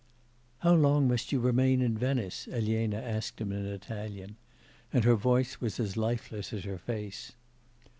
'How 0.61 0.73
long 0.73 1.07
must 1.07 1.31
you 1.31 1.39
remain 1.39 1.79
at 1.83 1.91
Venice?' 1.91 2.47
Elena 2.51 2.97
asked 2.97 3.39
him 3.39 3.51
in 3.51 3.67
Italian. 3.67 4.35
And 4.91 5.03
her 5.03 5.13
voice 5.13 5.61
was 5.61 5.79
as 5.79 5.95
lifeless 5.95 6.51
as 6.53 6.63
her 6.63 6.79
face. 6.79 7.33